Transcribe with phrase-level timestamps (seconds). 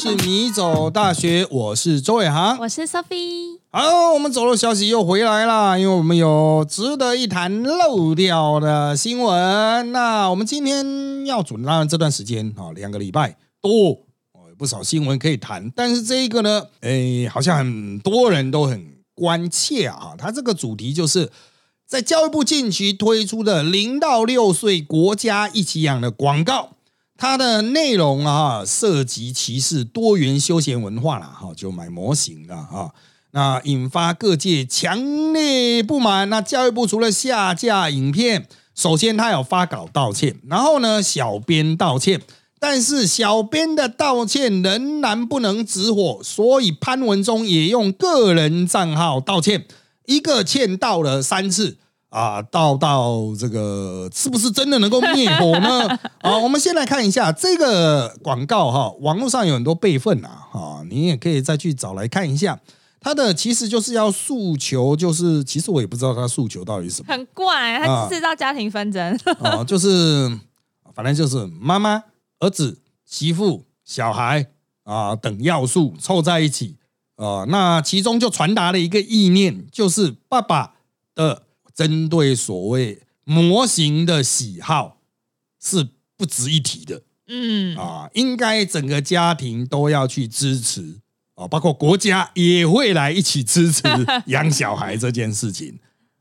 [0.00, 3.58] 是米走大学，我是周伟航，我是 Sophie。
[3.70, 9.92] 好，我们走路消息又回来啦，因为我们有值得一谈漏掉的新闻。
[9.92, 13.90] 那我们今天要主，当然这段时间啊，两个礼拜多
[14.32, 15.70] 哦，有不少新闻可以谈。
[15.76, 18.82] 但是这一个呢，哎，好像很多人都很
[19.14, 20.14] 关切啊。
[20.16, 21.30] 它这个主题就是
[21.86, 26.70] 在教育部近期推出的零到六岁国家一起养的广告。
[27.20, 32.94] 它的内容啊，涉及歧视多元休闲文化了哈，就买模型了哈，
[33.32, 36.30] 那引发各界强烈不满。
[36.30, 42.22] 那教育部除了下架影片，首先他有发稿道歉，然后呢，小编道歉，
[42.58, 49.66] 但是小编的道歉仍然不能止火，所以潘文忠也用个人账号道歉，
[50.06, 51.76] 一个欠道了三次。
[52.10, 55.86] 啊，到到这个是不是真的能够灭火呢？
[56.22, 62.60] 啊，我们先来看一下这个广告哈，网络上有很多备份啊，哈，你也可以再去找来看一下。
[63.00, 70.38] 它的其实就是要诉求，就是其实我也不知道他诉求到底是什么，很怪，它制造家庭纷争啊， 就是
[70.92, 72.02] 反正就是妈妈、
[72.40, 74.48] 儿子、媳妇、小孩
[74.82, 76.76] 啊等要素凑在一起
[77.16, 80.74] 啊，那其中就传达了一个意念，就是爸爸
[81.14, 81.44] 的。
[81.74, 84.98] 针对所谓模型的喜好
[85.62, 91.00] 是不值一提的，嗯啊，应该整个家庭都要去支持
[91.34, 93.82] 啊，包括国家也会来一起支持
[94.26, 95.78] 养小孩这件事情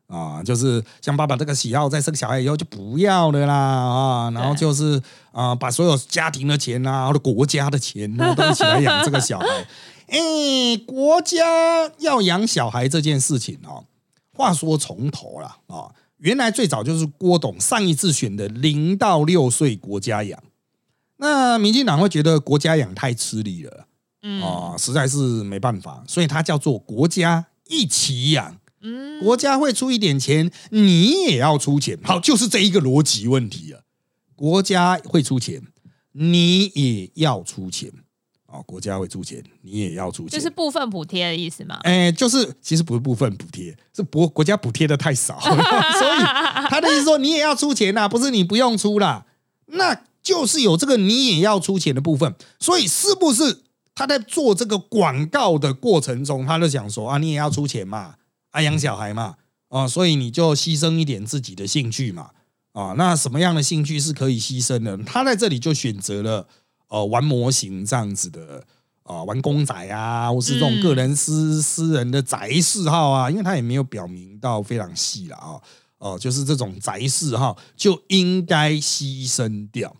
[0.07, 9.47] 啊，就是像爸爸这个喜好，在生小孩以后就不要了啦啊，然后就是啊，把所有家庭的钱啊，或者国家的钱啊， 都一起来养这个小孩。
[10.07, 10.17] 哎，
[10.87, 13.85] 国家要养小孩这件事情哦。
[14.39, 20.41] 话说从头了啊，原来最早就是郭董上一次选的零到六岁国家养，
[21.17, 23.87] 那民进党会觉得国家养太吃力了，
[24.21, 24.41] 嗯。
[24.41, 33.81] 啊，实在是没办法，所以它叫做国家一起养，嗯，国家会出一点钱，你也要出钱，好，就是这一个逻辑问题啊，
[34.37, 35.61] 国家会出钱，
[36.13, 37.91] 你也要出钱。
[38.51, 41.79] 哦，国家会出钱，你也要出钱，就是部分补贴的意思吗？
[41.83, 46.19] 哎，就是其实不是部分补贴，是国国家补贴的太少， 所以
[46.67, 49.27] 他的意思说你也要出钱呐，不是你不用出啦，
[49.67, 53.61] 那就是有这个你也要出钱的部分，所以是不是
[53.93, 58.15] 他在做这个广告的过程中，他就想说啊，你也要出钱嘛，
[58.49, 59.35] 啊养小孩嘛，
[59.67, 62.31] 啊，所以你就牺牲一点自己的兴趣嘛，
[62.73, 64.97] 啊，那什么样的兴趣是可以牺牲的？
[65.05, 66.47] 他在这里就选择了。
[66.89, 68.63] 呃，玩模型这样子的
[69.03, 75.61] 啊，玩公仔啊，或是这种个人私私人的宅嗜好啊，因为他也没有表明到非常细了啊，
[75.99, 79.95] 哦，就是这种宅嗜好就应该牺牲掉。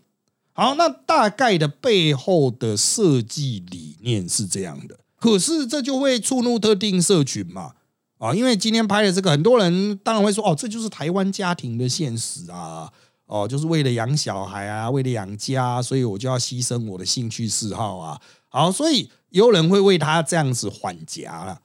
[0.52, 7.74] 好，那大概的背后的设计理念是这样的，可是这就会触怒特定社群嘛，
[8.18, 12.92] 啊，因为今天拍的这个，很多人当然会说，哦，这就是台湾家庭的现实啊。
[13.30, 18.20] 哦，就是为了养小孩啊，为了养家，所以我就要牺牲我的兴趣嗜好啊。
[18.48, 21.60] 好，所以有人会为他这样子缓夹了。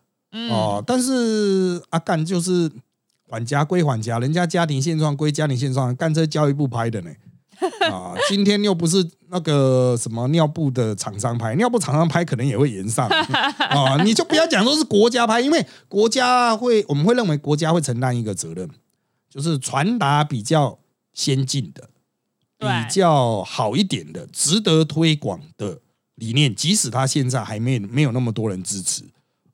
[0.51, 2.71] 哦，但是阿干就是
[3.27, 7.09] 缓夹归缓夹，人家家庭现状归家庭现状，干这教育部拍的呢。
[7.89, 13.97] 啊，今天又不是那个什么尿布的厂商拍，尿布厂商拍可能也会延上啊。
[14.05, 18.69] 你就不要讲说是国家拍，因为国家会，我们会认为国家会承担一个责任，
[19.27, 20.77] 就是传达比较。
[21.15, 21.89] 先进的、
[22.59, 25.79] 比较好一点的、值得推广的
[26.15, 29.03] 理念，即使他现在还没没有那么多人支持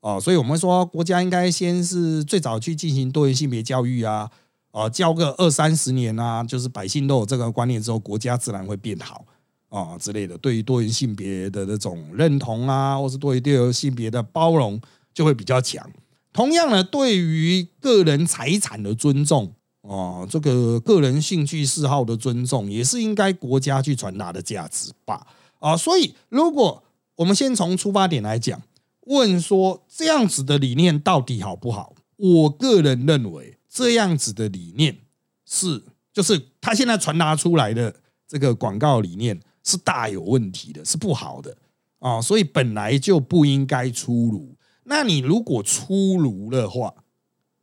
[0.00, 4.28] 啊，所以我们说国家应该先是最早去进行多元性别教育啊，
[4.72, 9.24] 啊，教个二三十年啊，就是百姓都有这个观念之后，国家自然会变好
[9.68, 10.36] 啊之类的。
[10.38, 14.80] 对于多元性别的那种认同啊，或是对于多元性别的包容，
[15.14, 15.88] 就会比较强。
[16.32, 19.54] 同样呢，对于个人财产的尊重。
[19.82, 25.26] 哦，这个个人兴趣嗜好的尊重，也是应该国家去传达的价值吧？
[25.58, 26.82] 啊，所以如果
[27.16, 28.62] 我们先从出发点来讲，
[29.02, 31.94] 问说这样子的理念到底好不好？
[32.16, 34.98] 我个人认为这样子的理念
[35.44, 35.82] 是，
[36.12, 37.94] 就是他现在传达出来的
[38.28, 41.56] 这个广告理念是大有问题的，是不好的
[41.98, 44.54] 啊，所以本来就不应该出炉。
[44.84, 46.94] 那你如果出炉的话，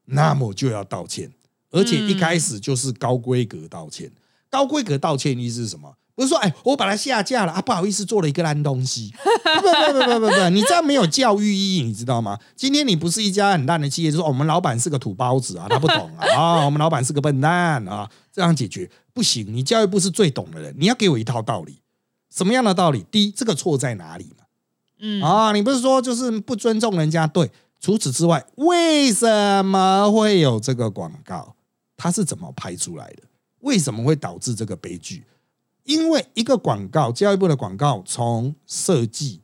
[0.05, 1.31] 那么就要道歉。
[1.71, 4.11] 而且一开始就是高规格道歉，
[4.49, 5.95] 高规格道歉意思是什么？
[6.15, 9.13] 不是说哎，我把它下架了啊，不好意思，做了一个烂东西。
[9.23, 12.37] 不不不不不不，你这样没有教育意义，你知道吗？
[12.57, 19.47] 今天你不是一家很烂的企业，就说我们老板是个土包子啊，他不懂啊啊， 我们老板是个笨蛋啊，这样解决不行。
[19.53, 21.79] 你教育部是最懂的人，你要给我一套道理，
[22.35, 23.05] 什么样的道理？
[23.09, 24.43] 第一，这个错在哪里嘛？
[24.99, 27.25] 嗯啊，你不是说就是不尊重人家？
[27.25, 27.49] 对，
[27.79, 31.55] 除此之外，为什么会有这个广告？
[31.99, 33.23] 它是怎么拍出来的？
[33.59, 35.25] 为什么会导致这个悲剧？
[35.83, 39.41] 因为一个广告，教育部的广告从设计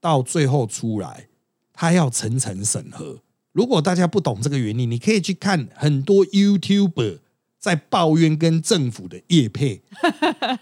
[0.00, 1.28] 到最后出来，
[1.72, 3.22] 它要层层审核。
[3.52, 7.20] 如果大家不懂这个原理，你可以去看很多 YouTuber
[7.58, 9.80] 在抱怨跟政府的业配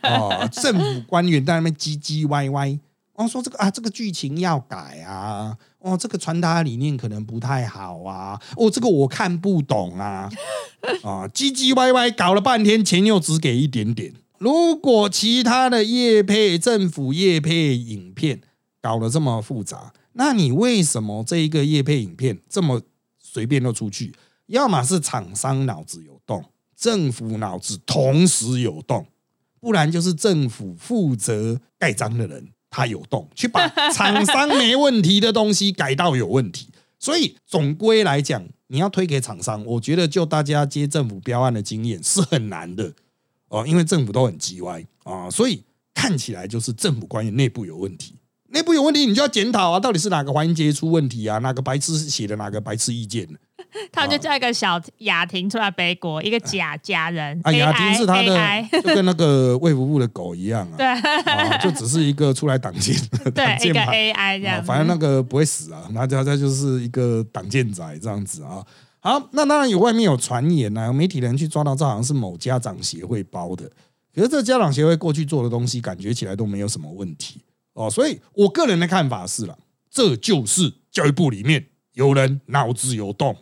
[0.05, 2.79] 哦，政府官员在那边唧唧歪歪，
[3.22, 10.30] 哦说这个啊这个剧情要改啊，哦这个传达理念可能不太好啊，哦这个我看不懂啊，
[11.02, 14.12] 啊唧唧歪歪搞了半天，钱又只给一点点。
[14.38, 18.40] 如果其他的业配政府业配影片
[18.80, 22.82] 搞得这么复杂，那你为什么这一个业配影片这么
[23.20, 24.12] 随便就出去？
[24.46, 26.44] 要么是厂商脑子有洞，
[26.76, 29.06] 政府脑子同时有洞，
[29.60, 36.69] 不然就是政府负责盖章的人他有洞，去把 厂商没问题的东西改到有问题。
[36.98, 42.94] 所以总归来讲，你要推给厂商，我觉得就大家接政府标案的经验是很难的
[43.48, 48.14] 哦，因为政府都很叽歪啊，所以看起来就是政府官员内部有问题。
[48.52, 49.81] 内部有问题，你就要检讨啊！
[49.81, 51.38] 到底是哪个环节出问题啊？
[51.38, 53.26] 哪个白痴写的哪个白痴意见？
[53.90, 57.40] 他们就叫一个小雅婷出来背锅，一个假假人。
[57.44, 62.94] 啊，雅婷是他的，就跟那个卫福部的狗一样啊，对啊，就只是一个出来挡箭，
[63.32, 64.62] 挡对，一个 AI 这啊。
[64.66, 68.62] 反正那个不会死啊，那他他就是一个挡箭仔这样子啊。
[69.00, 73.64] 好，那当然有外面有传言啊，有媒体人去抓到，这好像是某家长协会包的。
[74.14, 77.40] 可是这家长协会过去做的东西，感觉起来都没有什么问题
[77.74, 77.90] 哦。
[77.90, 79.58] 所以我个人的看法是了，
[79.90, 83.36] 这就是教育部里面有人脑子有洞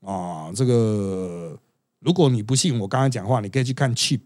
[0.00, 0.50] 啊。
[0.54, 1.58] 这个
[2.00, 4.20] 如果你不信我刚才讲话，你可以去看 Cheap。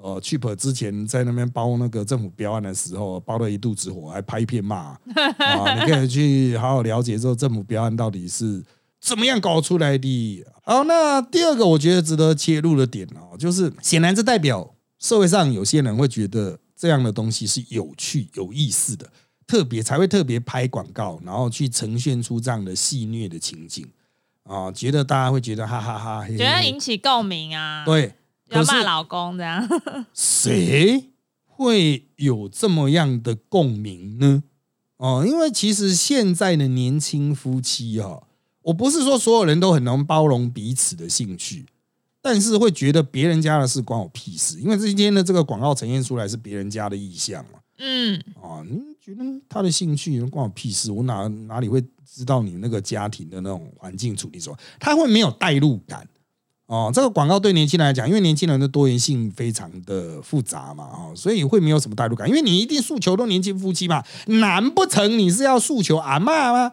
[0.00, 4.96] 呃，Cheap 之前在那边包那个政府标案的时候，包了一肚子火，还拍片骂
[5.38, 5.74] 啊！
[5.74, 8.64] 你可以去好好了解这个政府标案到底是
[9.00, 10.46] 怎么样搞出来的。
[10.62, 19.10] 好，那第二个我觉得值得切入的点哦，就是显然这代表社会上有些人会觉得这样的东西是有趣、有意思的，
[19.46, 23.84] 特别才会特别拍广告，然后去呈现出这样的戏谑的情景
[24.44, 28.14] 啊，觉得大家会觉得哈哈哈，觉得引起共鸣啊，对。
[28.50, 29.68] 要骂老公这样。
[30.14, 31.10] 谁
[31.44, 34.42] 会有这么样的共鸣呢？
[34.96, 38.22] 哦，因为其实现在的年轻夫妻哦、
[38.62, 41.66] 我不是说所有人都很能包容彼此的兴趣，
[42.30, 47.58] 但是会觉得别人家的事关我屁事，因为今天的这个广告呈现出来是别人家的意向嘛。
[47.78, 50.92] 嗯，啊，你觉得他的兴趣关我屁事？
[50.92, 54.38] 我哪哪里会知道你那个家庭的那种环境处理？
[54.38, 56.06] 说他会没有代入感
[56.68, 56.90] 哦。
[56.94, 62.28] 这个广告对年轻人来讲，因为年轻人的多元性非常的复杂嘛，哦，所以会没有什么代入感。
[62.28, 66.72] 因为你一定诉求都年轻夫妻嘛，难不成你是要诉求阿嬷吗？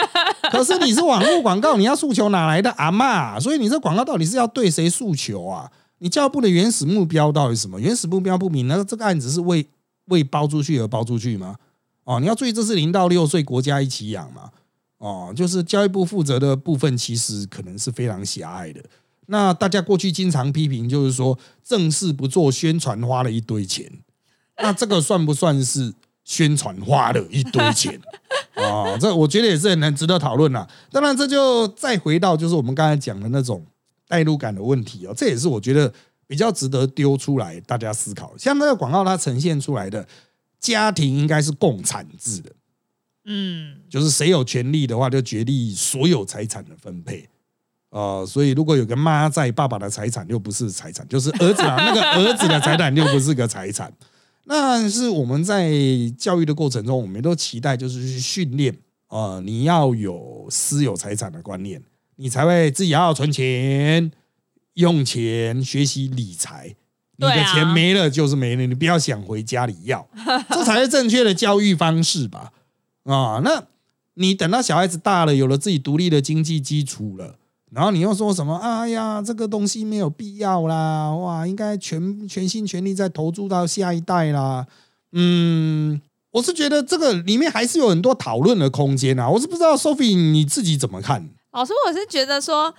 [0.50, 3.40] 可是你是网络广告，你要诉求哪来的阿嬷？
[3.40, 5.70] 所以你这广告到底是要对谁诉求啊？
[5.98, 7.80] 你教育部的原始目标到底是什么？
[7.80, 9.66] 原始目标不明，那这个案子是为
[10.06, 11.56] 为包出去而包出去吗？
[12.04, 14.50] 哦，你要注意，这是零到六岁国家一起养嘛。
[14.98, 18.82] 哦，就是教育部负责的部分，其实可能是非常狭隘的。
[19.26, 23.90] 那大家过去经常批评，就是说正事不做宣传，花了一堆钱。
[24.58, 25.92] 那这个算不算是
[26.24, 28.00] 宣传花了一堆钱
[28.54, 28.96] 啊？
[28.98, 30.68] 这我觉得也是很值得讨论啦。
[30.90, 33.64] 当然，这就再回到就是我们刚才讲的那种
[34.06, 35.92] 代入感的问题哦，这也是我觉得
[36.26, 38.32] 比较值得丢出来大家思考。
[38.38, 40.06] 像那个广告它呈现出来的
[40.60, 42.52] 家庭应该是共产制的，
[43.24, 47.28] 嗯，就是谁有权利的话，就决定所有财产的分配。
[47.94, 53.92] 呃，所以如果有个妈在，爸爸的财产又不是财产，就是儿子啊，那个儿子的财产又不是个财产。
[54.46, 55.70] 那是我们在
[56.18, 58.76] 教育的过程中，我们都期待就是去训练，
[59.10, 61.80] 呃，你要有私有财产的观念，
[62.16, 64.10] 你才会自己要存钱、
[64.72, 66.74] 用钱、学习理财。
[67.16, 70.04] 你的钱没了就是没了，你不要想回家里要，
[70.50, 72.50] 这才是正确的教育方式吧？
[73.04, 73.62] 啊，那
[74.14, 77.36] 你等到小孩子大了，有了自己独立的经济基础了，
[77.74, 78.56] 然后你又说什么？
[78.56, 84.66] 哎呀，这个东西没有必要啦，哇，应该全全心全力再投注到下一代啦。
[85.12, 86.00] 嗯，
[86.30, 89.28] 我是觉得这个里面还是有很多讨论的空间啊。
[89.28, 91.28] 我是不知道 Sophie 你自己怎么看？
[91.52, 92.72] 老师，我是觉得说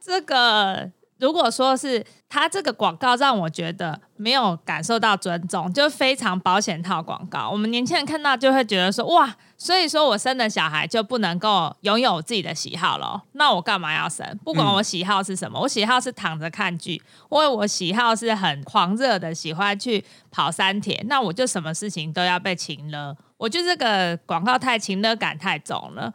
[0.00, 0.90] 这个。
[1.18, 7.48] 如果说是他这个广告让我觉得没有感受到尊重，就非常保险套广告。
[7.48, 13.22] 我们年轻人看到就会觉得说，哇，所以说我生的小孩就不能够拥有自己的喜好了？
[13.34, 14.26] 那我干嘛要生？
[14.44, 16.94] 不管我喜好是什么，我喜好是躺着看剧，
[17.30, 23.16] 因为我喜好是很狂热的，喜欢去跑山铁，那我就什么事情都要被擒了。
[23.36, 26.12] 我觉得这个广告太情勒感太重了。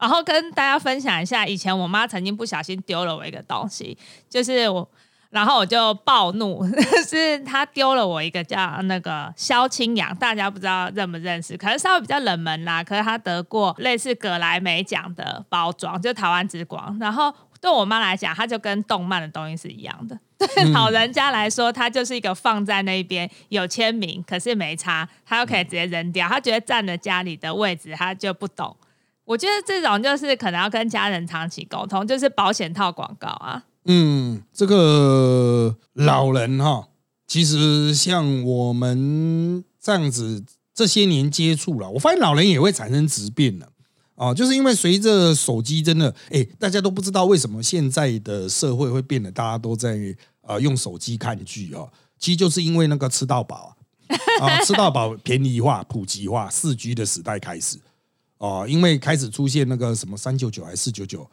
[0.00, 3.96] 然后跟大家分享一下，以前我妈曾经不小心丢了我一个东西，
[4.28, 4.90] 就是我，
[5.30, 6.64] 然后我就暴怒，
[7.06, 12.82] 是他丢了我一个叫那个萧清扬，大家不知道认不认识，可能稍微比较冷门啦。
[12.82, 16.96] 可是他得过类似葛莱美奖的包装，就台湾之光。
[16.98, 20.18] 然后对我妈来讲，它就跟动漫的东西是一样的。
[20.38, 26.26] 对老人家来说，它就是一个放在那边有签名，可是没差，他又可以直接扔掉。
[26.28, 28.74] 他觉得占了家里的位置，他就不懂。
[29.24, 33.64] 我觉得这种就是可能要跟家人长期沟通，就是保险套广告啊。
[33.90, 36.88] 嗯，这个老人哈，
[37.26, 43.66] 其实像我们这样子这些年接触了，我发现老人也会产生质变了
[44.14, 49.98] 啊，就是因为随着手机真的，哎，大家都不知道为什么现在的社会会变得大家都在
[50.42, 53.74] 呃用手机看剧啊，其实就是因为那个吃到饱
[54.40, 57.78] 啊， 吃到饱便宜化、普及化、四 G 的时代开始。
[58.38, 61.28] 哦，因为开始出现那个什么三九九还是四九九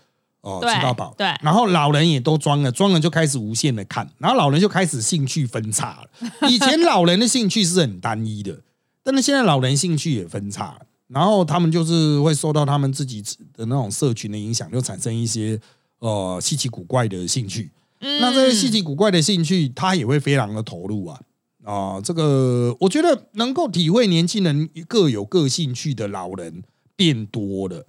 [0.46, 6.50] 哦，吃到饱，对，然后老人也都装了，装了就开始无限的看，然后老人就开始兴趣分叉了。
[6.50, 8.62] 以前老人的兴趣是很单一的，
[9.02, 13.24] 但是现在老人兴趣也分叉了，然后他们就是会受到他们自己
[13.54, 15.60] 的那种社群的影响，就产生一些
[15.98, 17.72] 呃稀奇古怪的兴趣。
[18.00, 21.20] 那这些稀奇古怪的兴趣，他也会非常的投入啊
[21.64, 22.00] 啊！
[22.02, 26.64] 这个我觉得能够体会年轻人各有各兴趣的老人。
[26.98, 27.86] 变多了，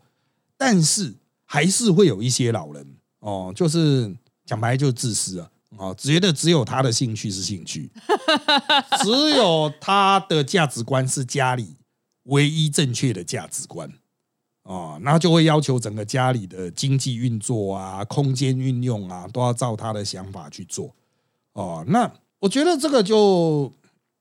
[0.58, 1.14] 但是
[1.46, 2.86] 还是会有一些老人
[3.20, 7.90] 哦，就是讲白就自私啊，哦，觉得只有他的兴趣是兴趣，
[9.02, 11.76] 只有他的价值观是家里
[12.24, 13.90] 唯一正确的价值观
[14.64, 20.94] 哦，那就会要求整个家里的经济运作啊、空间运用啊，都要照他的想法去做
[21.52, 21.84] 哦。
[21.88, 23.72] 那我觉得这个就。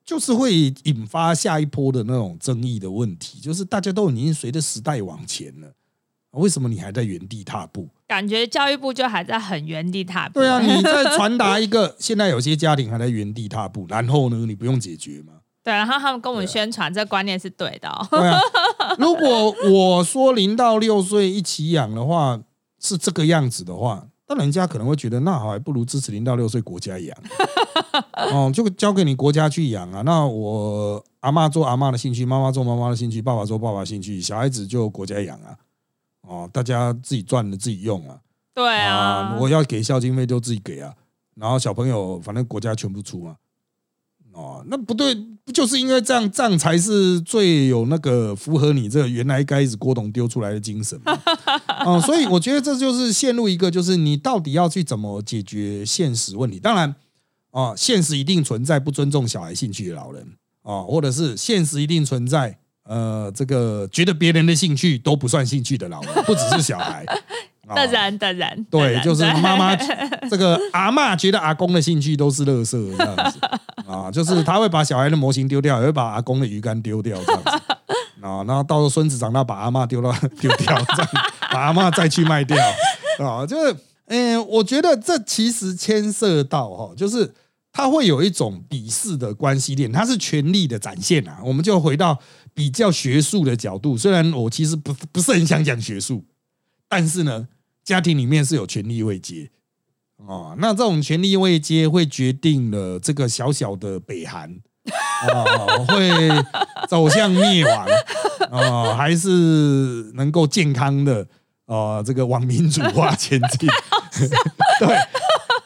[0.06, 5.74] 就是会引发下一波的那种争议的问题，就是大家都已经随着时代往前了，
[6.36, 7.88] 为什么你还在原地踏步？
[8.06, 10.40] 感觉教育部就还在很原地踏步。
[10.40, 15.34] 对啊，你在 传达一个现在有些家庭还在原地踏步，然后呢，你不用解决吗？
[15.64, 17.90] 对，然后他们跟我们宣传这观念是对的。
[18.10, 18.40] 对啊，
[18.98, 22.40] 如果我说零到六岁一起养的话
[22.80, 24.06] 是这个样子的话。
[24.28, 27.16] 那人家可能会觉得，那好，还不如支持零到六岁国家养，
[28.34, 30.02] 哦，就交给你国家去养啊。
[30.02, 35.54] 那我阿妈做阿妈的兴趣，妈妈做妈妈的兴趣，爸爸做爸爸兴趣，小孩子就国家养啊。
[36.26, 38.18] 哦，大家自己赚的自己用啊。
[38.54, 40.94] 对啊，我要给孝经费就自己给啊。
[41.34, 43.36] 然后小朋友反正国家全部出嘛。
[44.32, 45.14] 哦，那不对，
[45.44, 51.18] 不就是因为这样，这样才是最有那个符合你这个原来该是郭董丢出来的精神嘛？
[51.86, 56.60] 哦，所以我觉得这就是陷入一个，就是你到底要去怎么解决现实问题？
[56.60, 56.94] 当然，
[57.50, 60.26] 哦，现实一定存在不尊重小孩兴趣的老人，
[60.60, 67.04] 哦，或者是现实一定存在呃，这个觉得别人的兴趣都不算兴趣的老人，不只是小孩。
[67.74, 69.74] 当然，当然，对，就是妈妈
[70.30, 73.40] 这个阿妈觉得阿公的兴趣都是垃圾这样子。
[73.90, 77.50] 啊，就是他会把小孩的模型丢掉，也会把阿公的鱼竿丢掉这样子。
[78.20, 81.08] 啊，然后到时候孙子长大把阿妈丢到丢掉，这样
[81.50, 82.56] 把阿妈再去卖掉。
[83.18, 83.76] 啊，就是
[84.06, 87.34] 嗯，我觉得这其实牵涉到哈，就是
[87.76, 91.40] 他会有一种鄙视的关系链，它是权力的展现啊。
[91.44, 92.18] 我们就回到
[92.54, 96.24] 比较学术的角度，虽然我其实不不是很想讲学术，
[96.88, 97.48] 但是呢。
[97.86, 99.48] 家庭里面是有权力位阶
[100.16, 104.50] 哦，那这种权力位阶会决定了这个小小的北韩
[105.30, 106.28] 啊 会
[106.88, 107.86] 走向灭亡
[108.50, 111.28] 啊，还是能够健康的
[111.66, 113.68] 啊这个往民主化前进？
[114.80, 114.96] 对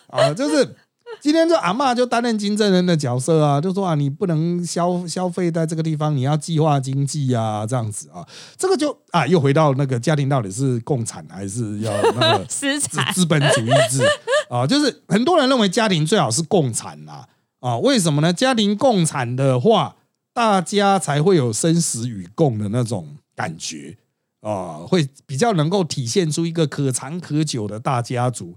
[0.09, 0.77] 啊，就是。
[1.21, 12.81] 今天这阿妈就担任金正恩的角色啊，就说啊，你不能消消费在这个地方，你要计划经济啊，这样子啊，这个就啊，又回到那个家庭到底是共产还是要那个 资
[13.13, 14.03] 资本主义制
[14.49, 14.65] 啊？
[14.69, 17.29] 就是很多人认为家庭最好是共产啦
[17.61, 17.77] 啊？
[17.79, 18.33] 为什么呢？
[18.33, 19.97] 家庭共产的话，
[20.33, 23.99] 大家才会有生死与共的那种感觉
[24.41, 28.57] 啊，会比较能够体现出一个可长可久的大家族。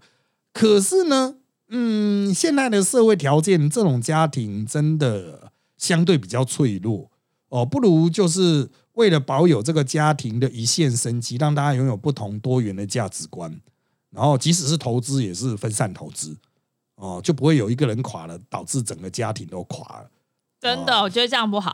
[0.53, 1.35] 可是呢？
[1.75, 7.09] 嗯，现在的社会条件，这种家庭真的相对比较脆弱
[7.49, 13.59] 哦，不如就是为了保有这个家庭的一线生机，让大家拥有不同多元的价值观，
[14.11, 16.37] 然后即使是投资，也是分散投资
[16.95, 20.11] 哦，就不会有一个人垮了，导致整个家庭都垮了。
[20.61, 21.73] 真的，我觉得这样不好。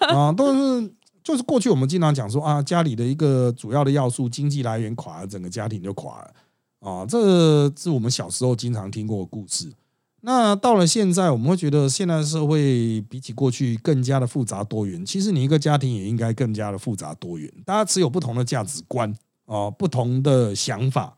[0.00, 0.92] 啊， 都是
[1.24, 6.34] 就是过去我们经常讲说啊，家里的一个主要的要素，经济来源垮了，整个家庭就垮了。
[6.80, 9.72] 啊，这是我们小时候经常听过的故事。
[10.20, 15.06] 那到了现在，我们会觉得现在社会比起过去更加的复杂多元。
[15.06, 19.14] 其实你一个家庭也应该更加的复杂多元，大家持有不同的价值观
[19.46, 21.16] 啊，不同的想法，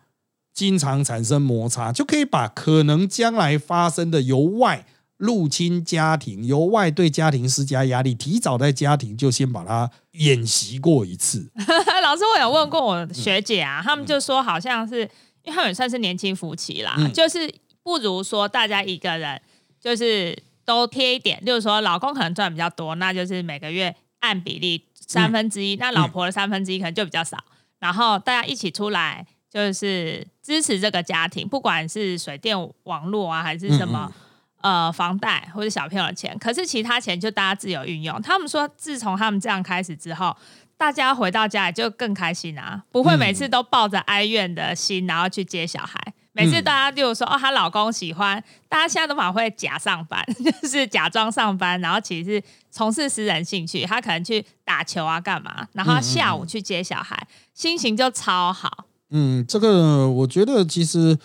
[0.52, 4.87] 经常产生摩擦，就可以把可能将来发生的由外
[5.17, 11.50] 入侵家庭、由外对家庭施加压力，提早在家庭就先把它演习过一次。
[12.02, 15.09] 老师，我有问过我学姐啊，他们就说好像是
[15.42, 19.40] 因为他们也算是年轻夫妻啦，就是不如说大家一个人
[19.80, 27.38] 就是都贴一点，就是说老公可能赚比较多，那就是每个月按比例三分之一，那老婆的三分之一可能就比较少，
[27.78, 34.12] 然后大家一起出来就是支持这个家庭，不管是水电网络啊，还是什么
[34.61, 38.21] 呃房贷或者小朋友的钱，可是其他钱就大家自由运用。
[38.23, 40.37] 他们说，自从他们这样开始之后。
[40.81, 46.00] 大家回到家里就更开心啊，不会每次都抱着哀怨的心，然后去接小孩。
[46.33, 53.85] 每次大家就说哦，她老公喜欢，大家现在都蛮会假上班， 就是假装上班，然后其实是从事私人兴趣。
[53.85, 55.69] 她可能去打球啊，干嘛？
[55.75, 58.87] 然后下午去接小孩，心情就超好。
[59.11, 61.19] 嗯，这个我觉得其实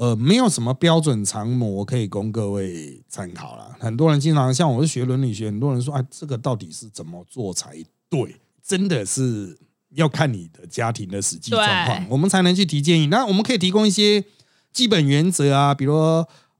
[0.00, 3.76] 呃没有什么标准常模可以供各位参考了。
[3.78, 7.76] 很多人经常像我是学伦理学，很多人说哎，这个到底是怎么做才
[8.08, 8.36] 对？
[8.62, 9.58] 真的是
[9.90, 13.08] 要看你的家庭的实际状况，我们才能去提建议。
[13.08, 14.24] 那我们可以提供一些
[14.72, 15.94] 基本原则啊，比如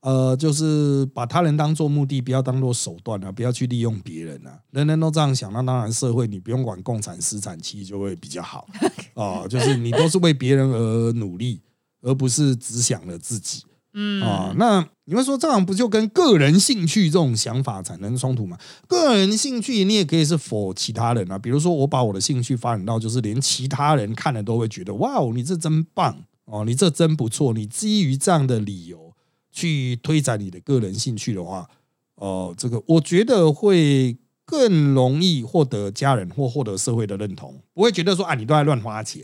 [0.01, 4.61] 呃，就是把他人当做目的，不要当做手段啊，不要去利用别人啊。
[4.73, 8.69] 人人都这样想，那当然社会你不用管共产私产期就会比较好
[9.15, 9.47] 哦。
[9.49, 11.61] 就是你都是为别人而努力，
[12.03, 13.63] 而不是只想了自己。
[13.93, 18.57] 嗯啊，那你们说这样不就跟个人兴趣这种想法产生冲突吗？
[18.87, 21.37] 个人兴趣你也可以是否其他人啊？
[21.37, 27.53] 比如说我把我的兴趣发展到就是连其他人看了都会觉得哇哦，你这真棒哦，你这真不错。
[27.53, 29.13] 你基于这样的理由
[29.51, 31.69] 去推展你的个人兴趣的话，
[32.15, 34.17] 哦，这个我觉得会
[34.51, 39.23] 更容易获得家人或获得社会的认同，不会觉得说啊你都在乱花钱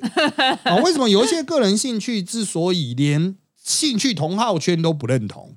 [0.63, 0.77] 啊？
[0.85, 5.57] 为什么有一些个人兴趣之所以连兴趣同好圈都不认同，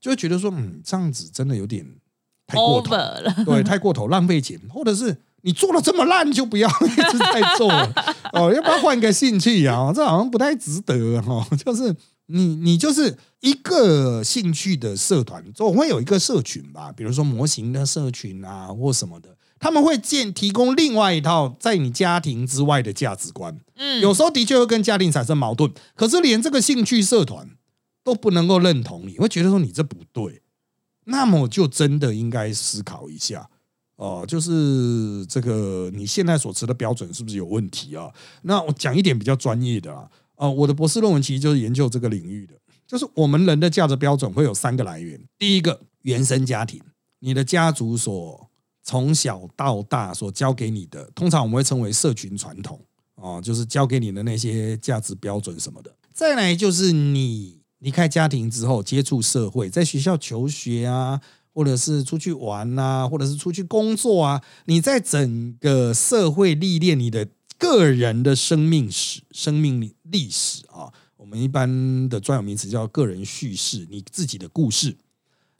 [0.00, 1.84] 就会觉得说，嗯，这样子真的有点
[2.46, 7.92] 太过头了，对，太过头，浪费钱，或者是你做的这么烂，就不要一直在做了，
[8.32, 9.92] 哦，要不要换个兴趣啊？
[9.92, 11.44] 这好像不太值得哈。
[11.64, 11.92] 就是
[12.30, 19.36] 你，你就是一个兴趣的社团，总会有一个社群吧，比如说模型的社群啊，或什么的。
[19.58, 25.70] 他们会建提供另外一套在你家庭之外的价值观，嗯，有时候的确会跟家庭产生矛盾。
[25.94, 27.46] 可是连这个兴趣社团
[28.02, 30.40] 都不能够认同你，会觉得说你这不对，
[31.04, 33.50] 那么就真的应该思考一下
[33.96, 38.08] 哦，就是这个你现在所持的标准是不是有问题啊？
[38.40, 40.08] 那我讲一点比较专业的啊，
[40.40, 42.54] 啊，我的博士论文其实就是研究这个领域的，
[42.86, 46.80] 就是我们人的价值标准会有三个来源，第一个原生家庭，
[47.20, 48.48] 你的家族所。
[48.82, 52.80] 从小到大所教给你的，通常我们会称为社群传统
[53.16, 55.94] 哦，就是教给你的那些价值标准什么的。
[56.14, 61.20] 再来就是你离开家庭之后接触社会，在学校求学啊，
[61.52, 67.28] 或者是出去玩啊，或者是出去工作啊，你在整个社会历练你的
[67.60, 74.96] 个人的生命史、生命历史啊，我们一般的专有名词叫个人叙事，你自己的故事。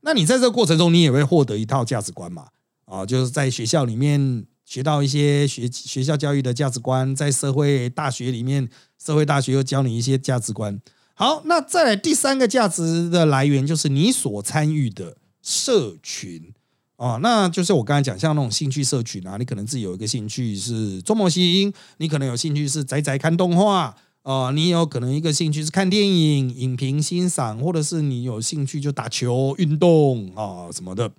[0.00, 2.46] 那你在这个过程中，你也会获得一套价值观嘛？
[2.86, 8.66] 啊，就是在学校里面学到一些学学校教育的价值观，在社会大学里面，
[8.98, 10.80] 社会大学又教你一些价值观。
[11.12, 16.54] 好，那再来第三个价值的来源就是你所参与的社群
[17.00, 31.10] 啊，那就是我刚才讲，像那种兴趣社群啊，你可能自己有一个兴趣是做模型，你可能有兴趣是宅宅看动画啊，你有可能一个兴趣是看电影、影评欣赏，或者是你有兴趣就打球、运动啊什么的，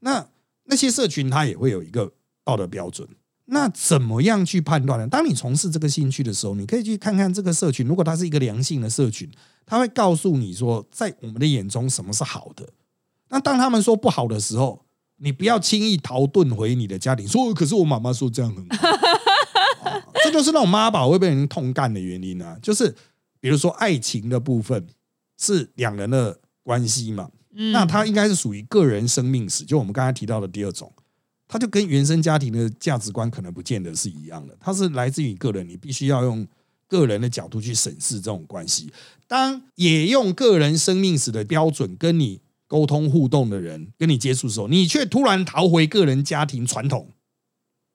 [0.00, 0.26] 那。
[0.70, 2.12] 那些社群它也会有一个
[2.44, 3.08] 道德标准，
[3.46, 5.08] 那怎么样去判断呢？
[5.08, 9.26] 当你从事这个兴趣的时候，你可以去看看这个社群，如果它是一个良性的社群，
[9.64, 12.68] 它会告诉你说，在我们的眼中什么是好的。
[13.30, 14.84] 那当他们说不好的时候，
[15.18, 22.58] 你不要轻易逃遁回你的家庭，说可是我妈妈说这样很好， 这就是那种妈宝会被人痛干的原因啊。
[22.62, 22.94] 就是
[23.40, 24.86] 比如说爱情的部分
[25.38, 27.30] 是两人的关系嘛。
[27.72, 30.92] 那它应该是属于个人生命史，就我们刚才提到的第二种，
[31.48, 36.46] 它就跟原生家庭的价值观可能不见得是一样的，它是来自于个人，你必须要用
[36.86, 38.92] 个人的角度去审视这种关系。
[39.26, 47.08] 当也用个人生命史的标准跟你沟通互动的人跟你接触的时候，你却突然逃回个人家庭传统，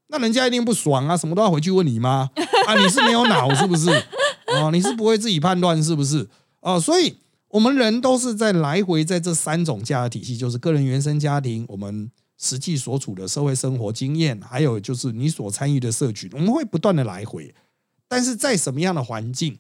[0.08, 1.16] 那人家一定不爽啊！
[1.16, 2.32] 什么都要回去问你吗？
[2.68, 3.90] 啊，你是没有脑是不是？
[3.90, 6.28] 啊，你是不会自己判断是不是？
[6.60, 7.16] 啊，所以
[7.50, 17.54] 我们人都是在来回在这三种价值体系，就是个人原生家庭，我们实际所处的社会生活经验，还有就是你所参与的社群，我们会不断的来回。
[18.08, 19.58] 但是在什么样的环境，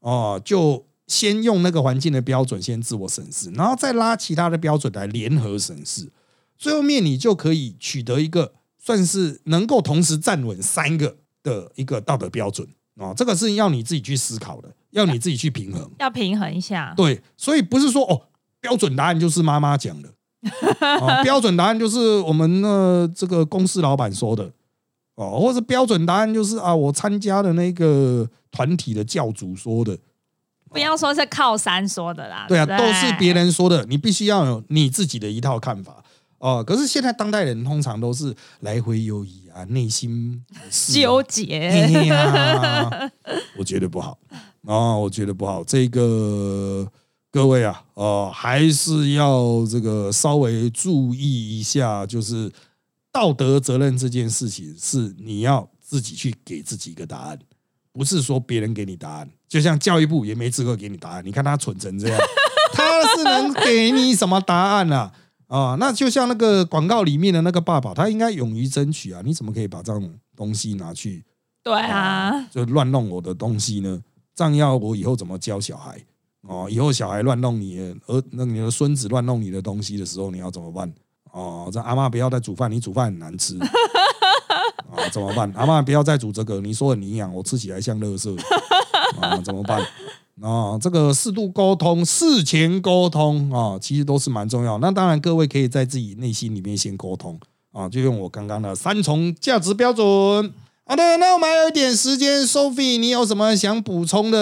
[0.00, 6.10] 哦，就先用那个环境的标准先自我审视，然后再拉其他的标准来联合审视，
[6.56, 13.12] 最后面你就可以取得一个算是能够同时站稳三个的一个道德标准哦。
[13.16, 15.90] 这个是要你自己去思考的，要你自己去平衡。
[15.98, 16.94] 要平衡一下。
[16.96, 18.22] 对，所以不是说哦，
[18.60, 20.08] 标准答案就是妈妈讲的，
[20.80, 24.52] 哦， 标准答案就是我们的这个公司老板说的。
[25.16, 29.96] 哦，或者标准答案就是啊，我参加的那个团体的教主说的，
[30.74, 32.44] 不要说是靠山说的啦。
[32.48, 36.04] 对啊，不都是别人说的，你必须要有你自己的一套看法
[36.38, 36.62] 哦。
[36.62, 40.44] 可是现在当代人通常都是来回犹豫啊，内心
[40.92, 41.88] 纠结。
[43.56, 44.18] 我觉得不好
[44.66, 45.62] 啊，我觉得不好。
[45.64, 46.86] 这个
[47.30, 52.52] 各位啊，哦，还是要这个稍微注意一下，就是
[53.12, 57.38] 道德责任这件事情是你要自己去给自己一个答案，
[57.94, 59.30] 不是说别人给你答案。
[59.48, 62.20] 就像教育部也没资格给你答案，你看他蠢成这样，
[62.74, 65.12] 他是能给你什么答案啊？
[65.46, 69.22] 啊，那就像那个广告里面的那个爸爸，他应该勇于争取啊！
[69.24, 71.24] 你怎么可以把这种东西拿去
[71.62, 74.02] 对啊，就乱弄我的东西呢？
[74.34, 75.96] 这样要我以后怎么教小孩？
[76.42, 80.92] 哦，以后小孩乱弄你的儿，那你的孙子乱弄你的东西的时候，你要怎么办？
[81.30, 83.56] 哦，这阿妈不要再煮饭，你煮饭很难吃。
[85.14, 85.52] 啊，怎么办？
[85.56, 88.36] 阿妈不要再煮这个，你说很营养，我吃起来像垃圾。
[89.20, 89.80] 啊，怎么办？
[90.42, 94.78] 啊，这个适度沟通、事前沟通啊，其实都是蛮重要。
[94.78, 97.38] 那当然，各位可以在自己内心里面先沟通
[97.72, 100.04] 啊，就用我刚刚的三重价值标准。
[100.86, 104.38] 好的，那我们还有一点时间，Sophie，你有什么想补充的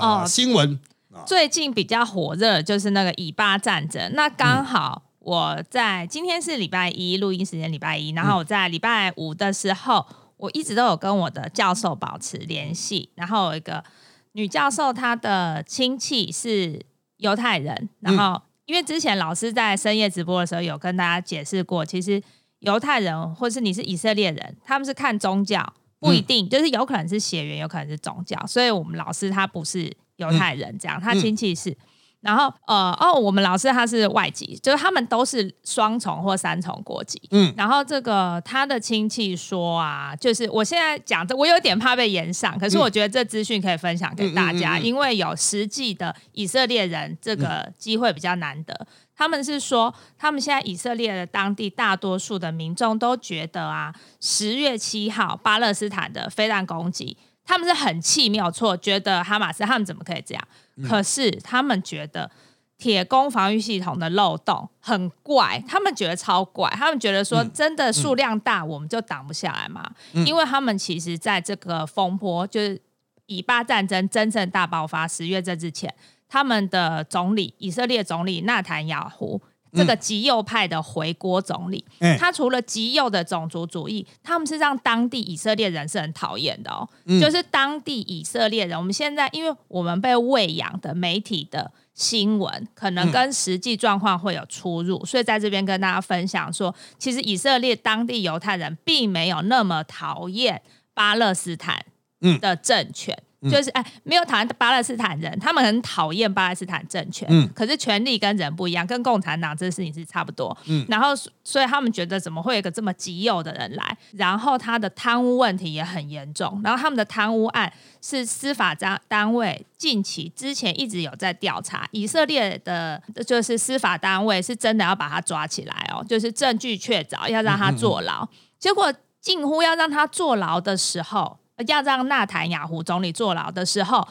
[0.00, 0.80] 啊哦新闻？
[1.26, 4.12] 最近比较火热的就是那个以巴战争。
[4.14, 10.04] 那刚好我在今天是礼拜一，录音时间礼拜一，然后我在礼拜五的时候，
[10.36, 13.08] 我一直都有跟我的教授保持联系。
[13.14, 13.84] 然后有一个
[14.32, 16.84] 女教授，她的亲戚是
[17.18, 22.20] 犹太人，然后因为之前老师在深夜直播的时候有跟大家解释过，其实
[22.58, 25.72] 犹太人或是你是以色列人，他们是看宗教。
[26.00, 31.78] 不一定，就是有可能是血缘，有可能是宗教，所以我们老师他不是犹太人，这样、他亲戚是。
[32.22, 37.20] 然后呃哦，我们老师他是外籍，就是他们都是双重或三重国籍。
[37.32, 48.86] 嗯然后这个他的亲戚说啊，就是我现在讲这，我有点怕被延上，可是我觉得这资讯可以分享给大家，嗯嗯嗯嗯因为有实际的以色列人，这个机会比较难得。
[49.14, 60.42] 他们是说，他们现在以色列的当地大多数的民众都觉得啊，十月七号巴勒斯坦的飞弹攻击，他们是很气，没有错，觉得哈马斯他们怎么可以这样？
[60.88, 62.30] 可是他们觉得
[62.78, 69.90] 铁工防御系统的漏洞很怪，他们觉得超怪，他们觉得说真的数量大，我们就挡不下来嘛？
[70.12, 72.80] 因为他们其实在这个风波，就是
[73.26, 75.94] 以巴战争真正大爆发十月这之前，
[76.28, 79.40] 他们的总理以色列总理纳坦雅胡。
[79.74, 86.86] 这个极右派的回国总理，嗯他除了极右的种族主义，他们是让当地以色列人是很讨厌的哦。
[87.06, 100.60] 嗯就是当地以色列人，我们现在因为我们被喂养的媒体的新闻，可能跟实际状况会有出入，所以在这边跟大家分享说，其实以色列当地犹太人并没有那么讨厌
[100.92, 101.86] 巴勒斯坦
[102.20, 103.16] 嗯的政权。
[103.50, 107.26] 就是哎，没有讨厌巴勒斯坦人，他们很讨厌巴勒斯坦政权。
[107.30, 110.56] 嗯可是权力跟人不一样，跟共产党这事情是差不多。
[110.66, 111.08] 嗯然后
[111.44, 113.96] 所以他们觉得怎么会有一个这么极右的人来？
[114.12, 116.60] 然后他的贪污问题也很严重。
[116.62, 128.28] 然后他们的贪污案是司法单单位近期之前一直有在调查，以色列的就是司法单位是真的要把他抓起来哦，就是证据确凿，要让他坐牢。
[128.58, 134.06] 结果近乎要让他坐牢的时候，要让纳坦雅胡总理坐牢的时候，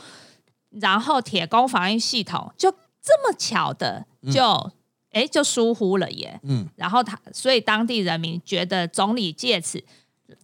[0.70, 4.72] 然后铁工防御系统就这么巧的就
[5.12, 6.40] 哎、就疏忽了耶。
[6.44, 9.84] 嗯然后他，所以当地人民觉得总理借此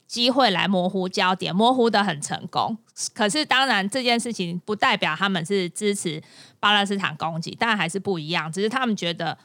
[0.05, 2.77] 机会来模糊焦点，模糊的很成功。
[3.13, 6.21] 可是当然这件事情不代表他们是支持
[6.59, 8.51] 巴勒斯坦攻击，但还是不一样。
[8.51, 9.37] 只是他们觉得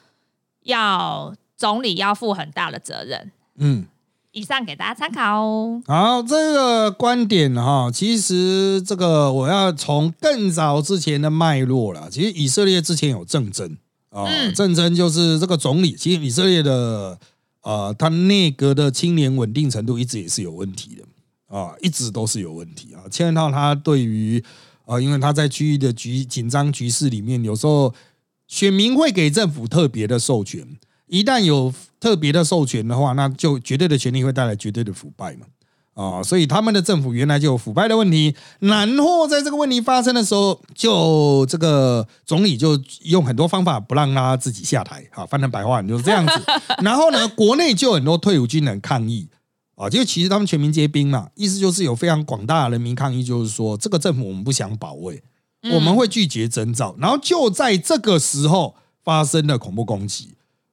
[0.63, 3.31] 要总理要负很大的责任。
[3.57, 3.87] 嗯。
[4.33, 5.83] 以上给大家参考哦。
[5.87, 12.09] 好，这个观点哈，其实这个我要从更早之前的脉络了。
[12.11, 13.77] 其实以色列之前有政争
[14.09, 17.19] 啊，嗯战争就是这个总理，其实以色列的
[17.63, 21.05] 呃，他内阁的青年稳定程度一直也是有问题的
[21.55, 24.43] 啊，一直都是有问题啊，牵涉到他对于
[24.87, 27.95] 啊，因为他在区域的局紧张局势里面，有时候
[28.49, 30.67] 选民会给政府特别的授权，
[31.13, 35.47] 一旦有特别的授权的话，那就绝对的权利会带来绝对的腐败嘛。
[35.95, 46.33] 啊、所以他们的政府原来就有腐败的问题，然后在这个问题发生的时候，就这个总理就用很多方法不让他自己下台，啊，翻成白话就是这样子。
[46.83, 49.29] 然后呢，国内就有很多退伍军人抗议，
[49.77, 55.23] 啊，就其实他们全民皆兵嘛，意思就是有非常广大的人民抗议，就是说这个政府我们不想保卫，
[55.75, 56.97] 我们会拒绝征召。
[56.99, 60.31] 然后就在这个时候发生了恐怖攻击，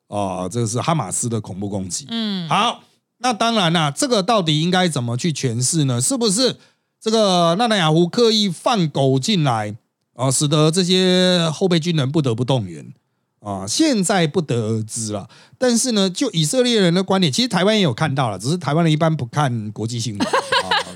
[0.09, 2.05] 啊，这是哈马斯的恐怖攻击。
[2.09, 2.83] 嗯，好，
[3.19, 6.01] 那当然啦、这个到底应该怎么去诠释呢？
[6.01, 6.57] 是不是
[6.99, 9.75] 这个纳坦雅胡刻意放狗进来
[10.15, 12.91] 啊，使得这些后备军人不得不动员
[13.39, 13.65] 啊？
[13.67, 15.29] 现在不得而知了。
[15.57, 20.33] 但是呢，就以色列人的观点，其实台湾也有看到了，只是台湾人一般不看国际新闻啊。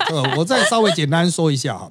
[0.08, 1.90] 这个我再稍微简单说一下哈，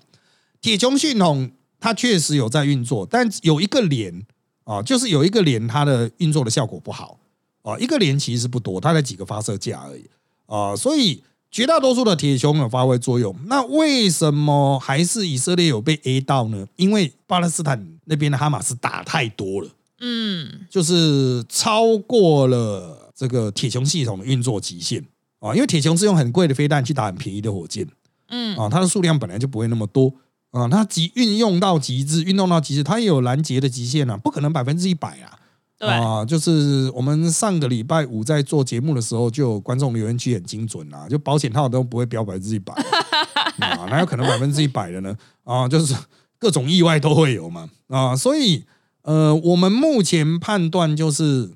[0.61, 4.25] 铁穹系统它确实有在运作，但有一个连
[4.63, 7.19] 啊，就是有一个连它的运作的效果不好。
[7.63, 10.03] 啊，一个连其实不多，它才几个发射架而已
[10.47, 13.33] 啊，所以绝大多数的铁穹有发挥作用。
[13.45, 16.67] 那为什么还是以色列有被 A 到呢？
[16.75, 19.69] 因为巴勒斯坦那边的哈马斯打太多了，
[20.01, 25.01] 嗯，就是超过了这个铁穹系统的运作极限
[25.39, 25.55] 啊。
[25.55, 27.87] 因为铁穹是用很贵的飞弹去打很便宜的火箭，
[28.27, 30.13] 嗯啊，它的数量本来就不会那么多
[30.53, 35.37] 啊，它极运用到极致，运用到极致，它也有拦截的极限啊，不可能百分之一百啊。
[35.77, 42.73] 对，啊，就是我们上个礼拜五在做节目的时候，就有观众留言区很精准啊，就保险套都不会标百分之一百
[43.59, 45.17] 啊，哪有可能百分之一百的呢？
[45.43, 45.93] 啊，就是
[46.39, 48.63] 各种意外都会有嘛啊，所以
[49.01, 51.55] 呃，我们目前判断就是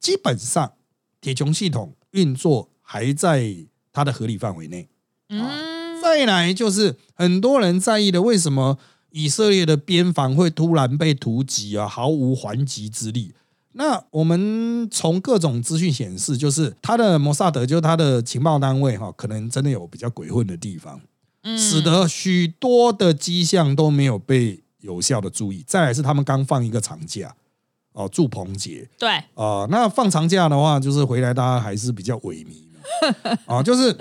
[0.00, 0.72] 基本上
[1.20, 3.54] 铁穹系统运作还在
[3.92, 4.88] 它的合理范围内。
[5.28, 5.40] 嗯，
[6.12, 8.76] 再来就是很多人在意的，为什么
[9.12, 13.32] 以色列的边防会突然被突击啊，毫无还击之力？
[13.72, 21.00] 那我们从各种资讯显示，就是他的摩萨德，就是他的情报单位哈，可能真的有比较鬼混的地方，
[21.44, 25.64] 嗯使得许多的迹象都没有被有效的注意。
[25.66, 27.34] 再来是他们刚放一个长假
[27.94, 33.38] 哦，祝棚节，对，啊、那放长假的话，就是回来大家还是比较萎靡嘛。
[33.56, 33.96] 啊，就是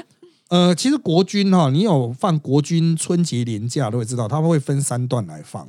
[0.52, 5.66] 呃，其实国军哈、你有放国军春节连假都会知道，他们会分三段来放。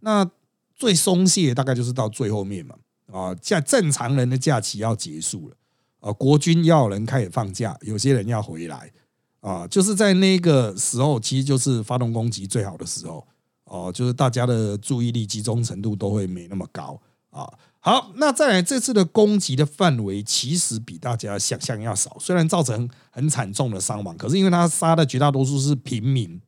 [0.00, 0.28] 那
[0.74, 2.74] 最松懈大概就是到最后面嘛，
[3.12, 5.54] 啊，假正常人的假期要结束了，
[6.00, 8.90] 啊，国军要人开始放假，有些人要回来，
[9.38, 13.24] 啊，就是在那个时候，其实就是发动攻击最好的时候，
[13.66, 17.48] 哦、就是大家的注意力集中程度都会没那么高啊。
[17.86, 26.40] 好，那再来这次的攻击的范围其实比大家想象要少，虽然造成很惨重的伤亡，可是因为他杀的绝大多数是平民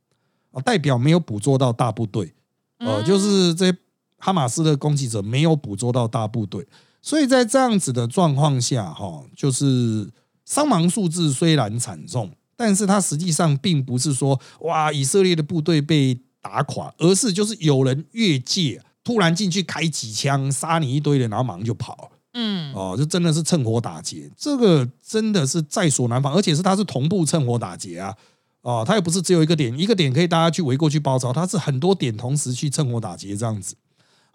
[0.50, 2.34] 啊，代表没有捕捉到大部队，
[2.78, 3.72] 呃，就是这
[4.16, 6.66] 哈马斯的攻击者没有捕捉到大部队，
[7.00, 10.10] 所以在这样子的状况下，哈，就是
[10.44, 22.12] 伤亡数字虽然惨重，但是它实际上并不是说哇以色列的部队被打垮，而是就是有人越界，突然进去开几枪杀你一堆人，然后马上就跑。
[22.34, 28.14] 嗯，哦，就真的是趁火打劫，这个真的是在所难防，而且是他是同步趁火打劫啊！
[28.60, 33.76] 哦，他也不是只有一个点，一个点可以大家去围过去包抄，他是很多点同时去趁火打劫这样子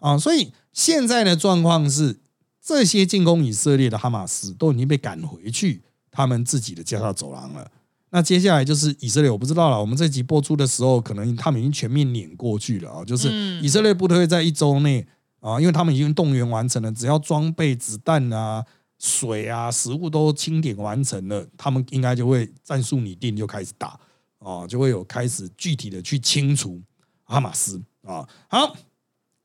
[0.00, 0.18] 啊！
[0.18, 2.18] 所以现在的状况是，
[2.60, 7.70] 这些进攻以色列的哈马斯都已经被赶回去他们自己的加沙走廊了。
[8.14, 9.80] 那接下来就是以色列，我不知道了。
[9.80, 13.04] 我们这集播出的时候，可能他们已经全面碾过去了啊！
[13.04, 15.04] 就是嗯以色列部队会在一周内
[15.40, 18.64] 啊，因为他们已经动员完成了，只要装备、子弹啊、
[19.00, 23.98] 水啊、食物都清点完成了，他们应该就会战术拟定，就开始打
[24.38, 26.80] 啊，就会有开始具体的去清除
[27.24, 28.24] 哈马斯啊。
[28.46, 28.76] 好，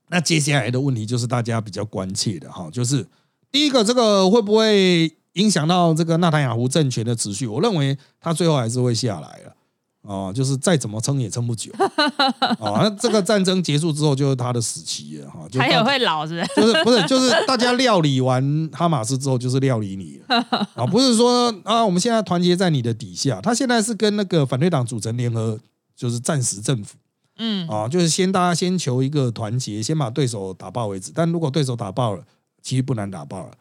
[0.10, 3.08] 那接下来的问题就是大家比较关切的哈，就是
[3.52, 7.48] 第一个，这个会不会影响到这个纳坦雅胡政权的持续？
[7.48, 9.56] 我认为他最后还是会下来了。
[10.02, 11.72] 哦，就是再怎么撑也撑不久。
[12.58, 15.46] 哦，那这个战争结束之后就是他的死期了哈。
[15.52, 16.42] 就他也大会老是？
[16.56, 20.38] 就是不是就是大家料理完哈马斯之后，就是料理你了
[20.74, 23.42] 啊， 不是说啊，我们现在团结在你的底下。
[23.42, 25.60] 他现在是跟那个反对党组成联合，
[25.96, 26.96] 就是暂时政府
[27.38, 31.12] 嗯，啊，就是先大家先求一个团结，先把对手打爆为止。
[31.14, 32.24] 但如果对手打爆了，
[32.64, 33.52] 其实不难打爆了。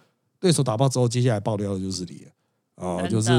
[0.41, 2.31] 对手打爆之后，接下来爆掉的就是你了
[2.77, 3.31] 哦，就是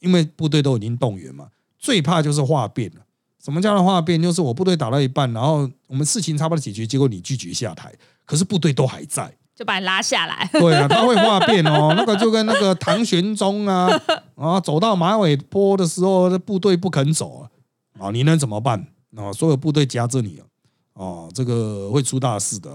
[0.00, 3.00] 因为部队都已经动员嘛，最怕就是化变了。
[3.42, 4.20] 什么叫做哗变？
[4.22, 7.92] 就是我部队打到一半，然后我们事情差不多解决，结果你拒绝下台，
[8.24, 10.48] 可是部队都还在就把你拉下来。
[10.52, 13.86] 对啊，他会化变哦， 那个就跟那个唐玄宗啊，
[14.34, 18.86] 啊，走到马尾坡的时候，部队不肯走啊，啊，你能怎么办？
[19.14, 20.46] 啊，所有部队夹着你啊，
[20.94, 22.70] 哦，这个会出大事的。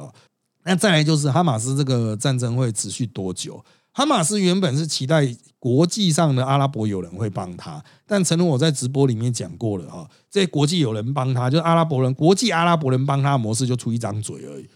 [0.63, 3.63] 那再来就是哈马斯这个战争会持续多久？
[3.91, 14.69] 哈马斯原本是期待国际上的阿拉伯友人会帮他，但诚如我在直播里面讲过了啊，这些国际友人帮他，就阿拉伯人、国际阿拉伯人帮他模式，就出一张嘴而已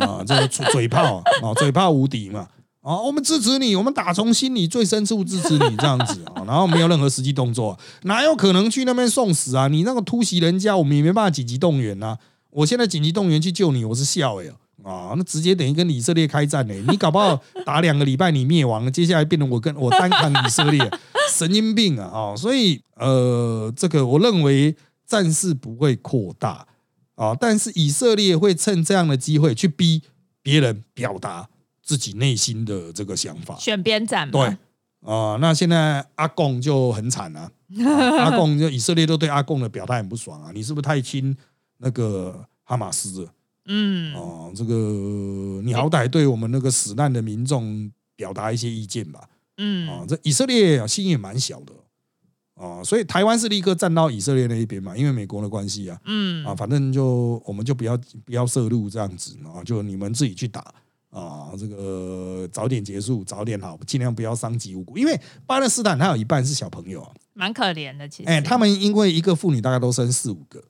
[0.00, 2.48] 啊，这个嘴炮啊，嘴炮无敌嘛
[2.82, 9.68] 啊，我们支持你，我们打从心里最深处支持你这样子啊，然后没有任何实际动作，哪有可能去那边送死啊？
[9.68, 12.18] 你那个突袭人家，我们也没办法紧急动员呐。
[12.50, 14.46] 我现在紧急动员去救你，我是笑哎。
[14.84, 16.74] 啊，那直接等于跟以色列开战呢？
[16.88, 20.90] 你搞不好打两个礼拜你灭亡了，接下来变成我跟我单抗以色列，
[21.30, 22.06] 神经病啊！
[22.06, 24.74] 啊，所以呃，这个我认为
[25.06, 26.66] 战事不会扩大
[27.16, 30.02] 啊，但是以色列会趁这样的机会去逼
[30.42, 31.48] 别人表达
[31.82, 34.30] 自己内心的这个想法，选边站。
[34.30, 34.56] 对
[35.04, 37.50] 啊，那现在阿贡就很惨啊，
[38.18, 41.36] 阿贡就以色列都对阿贡的表态很不爽啊，你是不是太亲
[41.78, 43.32] 那个哈马斯了？
[43.68, 44.74] 嗯哦，这个
[45.62, 49.28] 你好歹对我们那个死难的民众表达一些意见吧。
[49.58, 51.72] 嗯啊，这以色列心也蛮小的
[52.54, 56.00] 啊，所以台湾是立刻站到以色列那一边嘛，因为美国的关系啊。
[56.06, 60.74] 嗯啊，反正就我们就不要不要涉入这样子啊，就你们自己去打
[61.10, 68.08] 啊，这个早点结束，早点好，尽量不要伤及无辜，因为巴勒斯坦他有一半是小朋友，啊蛮可怜的。
[68.08, 70.62] 其实，哎，他们因为一个妇女大概都生四五个。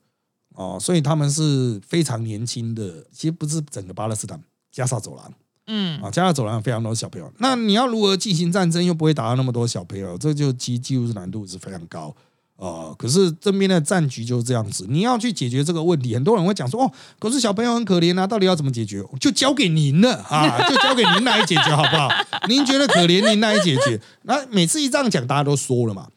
[0.59, 4.37] 哦，所以他们是非常年轻的，其实不是整个巴勒斯坦，
[4.73, 5.33] 加沙走廊，
[5.67, 7.31] 嗯，啊，加沙走廊非常多小朋友。
[7.37, 12.13] 那你要如何进行战争，又不会打到那么多小朋友，这就其技术难度是非常高
[12.57, 12.93] 啊。
[12.97, 19.01] 可是这边的战局就是这样子，你要去解决这个问题，很多人会讲说，哦，可是小朋友很可怜啊，到底要怎么解决？
[19.17, 22.09] 就交给您了 啊，就交给您来解决好不好？
[22.49, 23.97] 您觉得可怜，您来解决。
[24.23, 26.09] 那每次一这样讲，大家都说了嘛。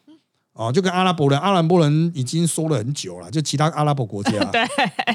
[0.53, 4.61] 哦，就跟阿拉伯人，阿拉伯人已经说了很久了，就其他阿拉伯国家， 对。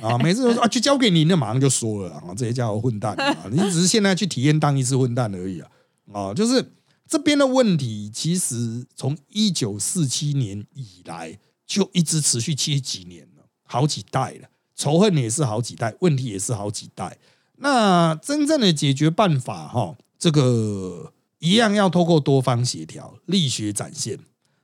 [0.01, 5.71] 啊，每次都说啊，就交给你，那马上就说了啊，这些家伙混蛋啊，你只是现在去体验当一次混蛋而已啊，
[6.13, 6.73] 啊，就是
[7.07, 17.17] 这边的问题，其实从一九四七年以来就一直持续七几年了，好几代了，仇恨也是好几代，问题也是好几代，
[17.59, 24.19] 那真正的解决办法哈，这个一样要透过多方协调，力学展现，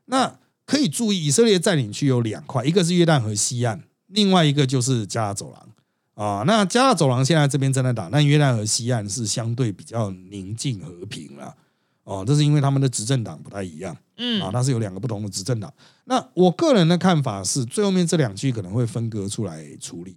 [0.06, 0.38] 那。
[0.66, 5.68] 可以注意，以色列占领区有两块，一个是约旦河西岸，另外一个就是加拉走廊
[6.14, 6.44] 啊。
[6.46, 11.54] 那加拉走廊现在这边正在打，那约旦河西岸是相对比较宁静和平了
[12.04, 12.24] 哦。
[12.26, 15.72] 这是因为他们的执政党不太一样，嗯啊，它是有两个不同的执政党。
[16.04, 20.16] 那我个人的看法是，最后面这两区可能会分割出来处理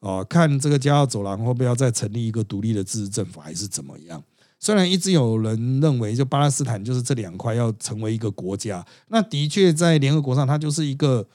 [0.00, 4.22] 哦，看这个加拉走廊会不会要再成立一个独立的自治政府，还是怎么样。
[4.62, 11.26] 虽然一直有人认为，就巴勒斯坦就是这两块要成为一个国家，那的确在联合国上，它就是一个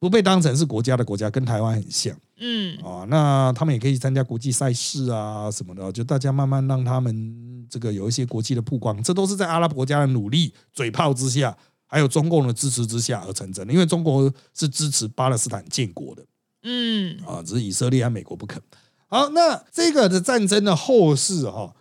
[0.00, 2.14] 不被当成是国家的国家，跟台湾很像。
[2.40, 13.72] 嗯，啊，那他们也可以参加国际赛事啊什么的，就大家慢慢让他们这个有一些国际的曝光，这都是在阿拉伯国家的努力、嘴炮之下，还有中共的支持之下而成真的。
[13.72, 16.26] 因为中国是支持巴勒斯坦建国的，
[16.64, 18.60] 嗯，啊，只是以色列和美国不肯。
[19.06, 21.60] 好，那这个的战争的后事哈。
[21.60, 21.76] 哦，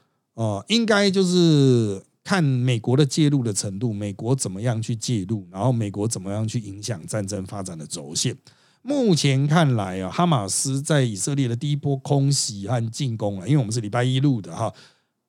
[0.68, 8.36] 应该就是看美国的介入的程度，美国怎么样去介入，然后美国怎么样去影响战争发展的轴线。
[8.84, 14.74] 目前看来啊，哈马斯在以色列的第一波空袭和进攻啊，因为我们是礼拜一录的哈，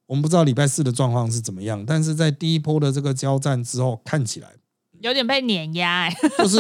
[0.06, 4.48] 我们不知道礼拜四的状况是怎么样，但是在第一波的这个交战之后，看起来
[5.00, 6.58] 有点被碾压，哎， 就是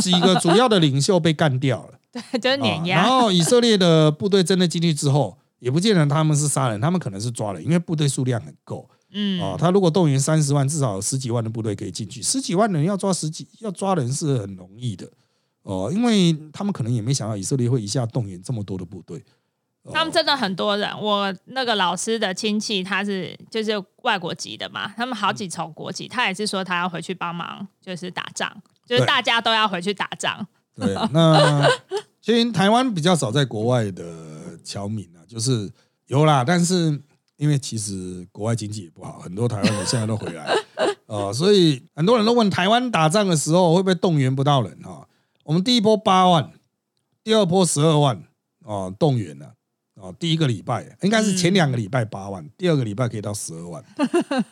[0.00, 3.02] 几个主要的领袖被干掉了， 对，就是碾压。
[3.02, 5.38] 然后以色列的部队真的进去之后。
[5.62, 8.90] 也不见得他们是杀人，他们可能是抓人，因为部队数量很够。
[9.12, 12.20] 嗯，啊，他如果动员三十万，至少有十几万的部队可以进去。
[12.20, 15.08] 十几万人要抓十几，要抓人是很容易的。
[15.62, 19.24] 哦，因为他们可能也没想到以色列会一下动员这么多的部队。
[19.92, 23.72] 他们真的很多人，我那个老师的亲戚他是就是
[24.02, 28.52] 外国籍的嘛，他们好几重国籍，他也是说他要回去帮忙，就是打仗，
[28.84, 30.44] 就是大家都要回去打仗。
[30.74, 31.68] 对，那
[32.20, 35.21] 其实台湾比较少在国外的侨民啊。
[35.32, 35.70] 就是
[36.08, 37.00] 有啦，但是
[37.38, 40.54] 因为其实国外经济也不好，很多台湾人现在都回来，
[41.06, 45.08] 呃， 所以很多人都问台湾打仗的时候会不会动员不到人哈？
[45.44, 46.52] 我们第一波八万，
[47.24, 48.22] 第二波十二万
[48.64, 49.54] 哦，动员了
[49.94, 53.82] 哦，第一个礼拜应该是前两个礼拜八万，第二个礼拜可以到十二万，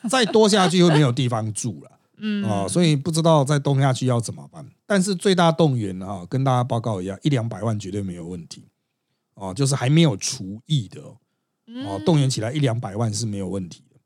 [0.09, 4.67] 再多下去会没有地方住了， 嗯啊，所以不知道再动下去要怎么办。
[4.87, 8.65] 但是最大动员哈，跟大家报告一样，一两百万绝对没有问题。
[9.41, 11.01] 哦，就是还没有除役的，
[11.87, 13.97] 哦，动员起来一两百万是没有问题的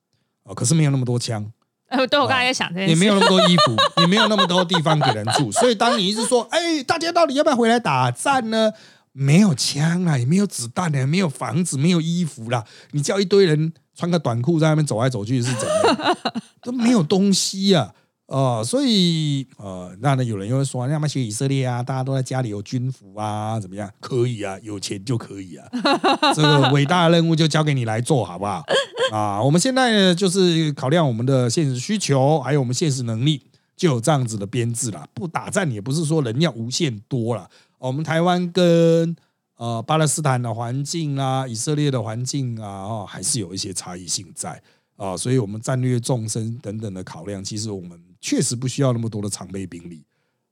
[0.44, 1.44] 哦，可是没有那么多枪。
[1.90, 8.72] 呃，对我刚才在想这件事，也没有那么多衣服， 也没有那么多地方给人住，所以当你一直说，哎，大家到底要不要回来打战呢？
[9.12, 16.16] 没有枪啊，也没有子弹的，没有房子，没有衣服啦，你叫一堆人穿个短裤在那边走来走去是怎样？
[16.62, 17.92] 都没有东西呀。
[18.26, 23.90] 哦，所以呃，那呢，有人又会说，要么学以色列啊，大家都在家里有军服啊，怎么样？
[24.00, 25.68] 可以啊，有钱就可以啊，
[26.34, 28.64] 这个伟大的任务就交给你来做好不好？
[29.12, 33.42] 啊，我们现在呢，就是考量我们的现实需求，还有我们现实能力，
[33.76, 35.06] 就有这样子的编制了。
[35.12, 37.46] 不打战也不是说人要无限多了。
[37.78, 39.14] 我们台湾跟
[39.58, 44.62] 呃巴勒斯坦的环境啊，以色列的环境啊，哦，还是有一些差异性在
[44.96, 48.00] 啊，所以我们战略纵深等等的考量，其实我们。
[48.24, 50.02] 确实不需要那么多的常备兵力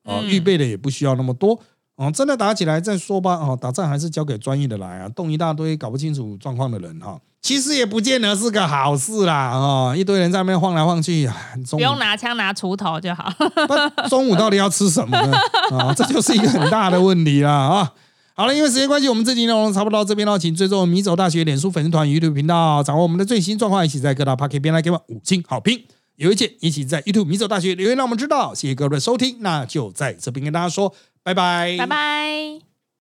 [0.04, 1.58] 啊，预备的也不需要那么多
[1.96, 11.26] 啊，真的打起来再说吧啊，打仗还是交给专业的来啊，动一大堆搞不清楚状况的人哈，其实也不见得是个好事啦啊，一堆人在那边晃来晃去，
[11.70, 13.32] 不用拿枪拿锄头就好。
[14.10, 15.32] 中午到底要吃什么呢？
[15.78, 17.92] 啊， 这就是一个很大的问题啦啊。
[18.34, 25.84] 好了，因为时间关系，我们这集内容差不多到这边了，请追踪米走大学脸书粉丝团、YouTube 频道，掌握我们的最新状况，一起在各大 Pocket 边来给我们五星好评。
[26.16, 28.54] 有一件，一起在 YouTube 迷走大学留言，让我们知道。
[28.54, 32.71] 谢谢各位的收听，那就在这边跟大家说拜拜，拜拜。